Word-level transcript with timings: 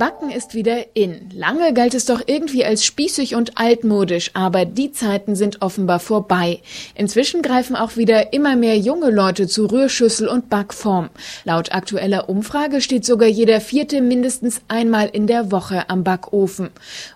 Backen 0.00 0.30
ist 0.30 0.54
wieder 0.54 0.96
in. 0.96 1.28
Lange 1.34 1.74
galt 1.74 1.92
es 1.92 2.06
doch 2.06 2.22
irgendwie 2.24 2.64
als 2.64 2.86
spießig 2.86 3.34
und 3.34 3.58
altmodisch, 3.58 4.30
aber 4.32 4.64
die 4.64 4.92
Zeiten 4.92 5.36
sind 5.36 5.60
offenbar 5.60 6.00
vorbei. 6.00 6.62
Inzwischen 6.94 7.42
greifen 7.42 7.76
auch 7.76 7.98
wieder 7.98 8.32
immer 8.32 8.56
mehr 8.56 8.78
junge 8.78 9.10
Leute 9.10 9.46
zu 9.46 9.66
Rührschüssel 9.66 10.26
und 10.26 10.48
Backform. 10.48 11.10
Laut 11.44 11.72
aktueller 11.72 12.30
Umfrage 12.30 12.80
steht 12.80 13.04
sogar 13.04 13.28
jeder 13.28 13.60
vierte 13.60 14.00
mindestens 14.00 14.62
einmal 14.68 15.10
in 15.12 15.26
der 15.26 15.52
Woche 15.52 15.90
am 15.90 16.02
Backofen. 16.02 16.70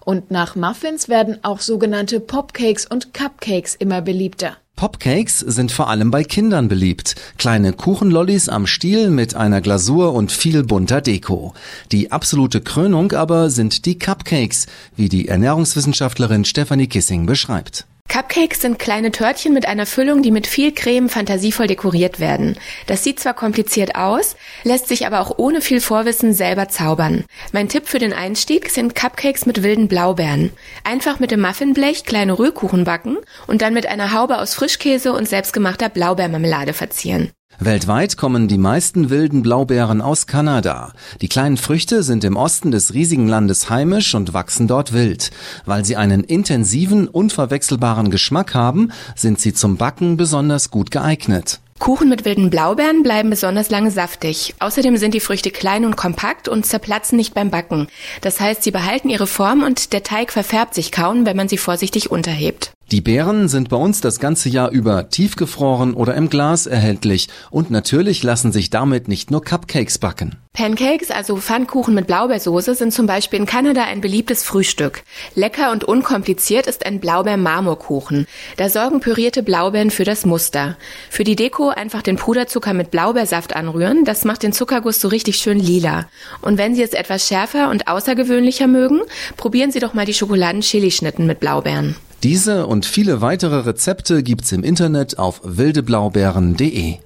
Und 0.05 0.31
nach 0.31 0.55
Muffins 0.55 1.09
werden 1.09 1.39
auch 1.41 1.61
sogenannte 1.61 2.21
Popcakes 2.21 2.85
und 2.85 3.15
Cupcakes 3.15 3.77
immer 3.77 4.03
beliebter. 4.03 4.59
Popcakes 4.85 5.39
sind 5.39 5.73
vor 5.73 5.89
allem 5.89 6.11
bei 6.11 6.25
Kindern 6.25 6.69
beliebt. 6.69 7.15
Kleine 7.39 7.73
Kuchenlollis 7.73 8.51
am 8.51 8.67
Stiel 8.67 9.09
mit 9.09 9.35
einer 9.35 9.63
Glasur 9.63 10.13
und 10.13 10.31
viel 10.31 10.63
bunter 10.63 11.01
Deko. 11.01 11.55
Die 11.91 12.13
absolute 12.13 12.61
Krönung 12.61 13.13
aber 13.13 13.49
sind 13.49 13.87
die 13.87 13.99
Cupcakes, 13.99 14.67
wie 14.95 15.09
die 15.09 15.29
Ernährungswissenschaftlerin 15.29 16.45
Stephanie 16.45 16.87
Kissing 16.87 17.25
beschreibt. 17.25 17.87
Cupcakes 18.15 18.61
sind 18.61 18.79
kleine 18.79 19.11
Törtchen 19.11 19.53
mit 19.53 19.67
einer 19.67 19.87
Füllung, 19.87 20.23
die 20.23 20.31
mit 20.31 20.47
viel 20.47 20.71
Creme 20.71 21.09
fantasievoll 21.09 21.67
dekoriert 21.67 22.21
werden. 22.21 22.57
Das 22.87 23.03
sieht 23.03 23.19
zwar 23.19 23.35
kompliziert 23.35 23.97
aus, 23.97 24.37
lässt 24.63 24.87
sich 24.87 25.05
aber 25.05 25.21
auch 25.21 25.37
ohne 25.39 25.61
viel 25.61 25.81
Vorwissen 25.81 26.33
selber 26.33 26.69
zaubern. 26.69 27.25
Mein 27.51 27.69
Tipp 27.69 27.89
für 27.89 27.99
den 27.99 28.13
Einstieg 28.13 28.71
sind 28.71 28.95
Cupcakes 28.95 29.47
mit 29.47 29.65
wilden 29.65 29.89
Blaubeeren. 29.89 30.53
Einfach 30.85 31.19
mit 31.19 31.33
dem 31.33 31.41
Muffinblech 31.41 32.05
kleine 32.05 32.39
Rührkuchen 32.39 32.85
backen 32.85 33.17
und 33.49 33.63
dann 33.63 33.75
mit 33.75 33.87
einer 33.87 34.13
Haube 34.13 34.39
aus 34.39 34.55
Frischkäse 34.55 35.13
und 35.13 35.29
selbstgemachter 35.29 35.89
Blaubeermarmelade 35.89 36.73
verzieren. 36.73 37.33
Weltweit 37.61 38.17
kommen 38.17 38.49
die 38.49 38.59
meisten 38.59 39.11
wilden 39.11 39.43
Blaubeeren 39.43 40.01
aus 40.01 40.27
Kanada. 40.27 40.93
Die 41.21 41.29
kleinen 41.29 41.57
Früchte 41.57 42.03
sind 42.03 42.25
im 42.25 42.37
Osten 42.37 42.71
des 42.71 42.95
riesigen 42.95 43.29
Landes 43.29 43.71
heimisch 43.71 44.15
und 44.15 44.35
wachsen 44.35 44.67
dort 44.67 44.93
wild. 44.93 45.31
Weil 45.65 45.85
sie 45.85 45.97
einen 45.97 46.25
intensiven, 46.25 47.07
unverwechselbaren 47.09 48.11
Geschmack 48.11 48.55
haben, 48.55 48.91
sind 49.15 49.39
sie 49.39 49.55
zum 49.55 49.77
Backen 49.77 50.17
besonders 50.17 50.71
gut 50.71 50.91
geeignet. 50.91 51.61
Kuchen 51.79 52.09
mit 52.09 52.25
wilden 52.25 52.51
Blaubeeren 52.51 53.03
bleiben 53.03 53.31
besonders 53.31 53.69
lange 53.69 53.91
saftig. 53.91 54.55
Außerdem 54.59 54.97
sind 54.97 55.13
die 55.13 55.21
Früchte 55.21 55.51
klein 55.51 55.85
und 55.85 55.97
kompakt 55.97 56.49
und 56.49 56.65
zerplatzen 56.65 57.17
nicht 57.17 57.35
beim 57.35 57.51
Backen. 57.51 57.89
Das 58.21 58.41
heißt, 58.41 58.63
sie 58.63 58.71
behalten 58.71 59.11
ihre 59.11 59.27
Form 59.27 59.63
und 59.63 59.93
der 59.93 60.03
Teig 60.03 60.33
verfärbt 60.33 60.75
sich 60.75 60.93
kaum, 60.93 61.27
wenn 61.27 61.37
man 61.37 61.49
sie 61.49 61.59
vorsichtig 61.59 62.11
unterhebt. 62.11 62.73
Die 62.91 63.01
Beeren 63.01 63.49
sind 63.49 63.71
bei 63.71 63.77
uns 63.77 64.03
das 64.03 64.21
ganze 64.21 64.51
Jahr 64.51 64.71
über 64.71 65.09
tiefgefroren 65.09 65.95
oder 65.95 66.15
im 66.15 66.29
Glas 66.29 66.67
erhältlich 66.67 67.29
und 67.51 67.71
natürlich 67.71 68.23
lassen 68.23 68.53
sich 68.53 68.69
damit 68.69 69.09
nicht 69.09 69.31
nur 69.31 69.43
Cupcakes 69.43 69.99
backen. 69.99 70.37
Pancakes, 70.53 71.11
also 71.11 71.37
Pfannkuchen 71.39 71.95
mit 71.95 72.07
Blaubeersoße, 72.07 72.75
sind 72.75 72.93
zum 72.93 73.07
Beispiel 73.07 73.41
in 73.41 73.47
Kanada 73.47 73.85
ein 73.85 74.01
beliebtes 74.01 74.45
Frühstück. 74.45 75.03
Lecker 75.35 75.73
und 75.73 75.83
unkompliziert 75.83 76.69
ist 76.69 76.87
ein 76.87 77.01
Blaubeer-Marmorkuchen. 77.01 78.27
Da 78.59 78.69
sorgen 78.69 79.01
pürierte 79.01 79.43
Blaubeeren 79.43 79.91
für 79.91 80.05
das 80.05 80.25
Muster. 80.27 80.77
Für 81.11 81.25
die 81.25 81.35
Deko 81.37 81.71
einfach 81.71 82.03
den 82.03 82.17
Puderzucker 82.17 82.75
mit 82.75 82.93
Blaubeersaft 82.93 83.57
anrühren, 83.57 84.05
das 84.05 84.25
macht 84.25 84.45
den 84.45 84.53
Zuckerguss 84.53 85.01
so 85.01 85.09
richtig 85.09 85.39
schön 85.39 85.59
lila. 85.59 86.07
Und 86.43 86.59
wenn 86.59 86.75
Sie 86.77 86.83
es 86.83 86.93
etwas 86.93 87.27
schärfer 87.27 87.71
und 87.71 87.89
außergewöhnlicher 87.89 88.69
mögen, 88.69 89.01
probieren 89.37 89.73
Sie 89.73 89.81
doch 89.81 89.95
mal 89.95 90.07
die 90.07 90.15
Schokoladen-Chili-Schnitten 90.15 91.27
mit 91.27 91.41
Blaubeeren. 91.41 91.97
Diese 92.23 92.67
und 92.67 92.87
viele 92.87 93.21
weitere 93.21 93.61
Rezepte 93.61 94.23
gibt's 94.23 94.53
im 94.53 94.63
Internet 94.65 95.19
auf 95.19 95.41
wildeblaubeeren.de. 95.45 96.97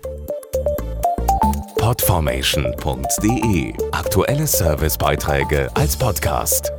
Podformation.de 1.76 3.72
Aktuelle 3.92 4.46
Servicebeiträge 4.46 5.70
als 5.74 5.96
Podcast. 5.96 6.70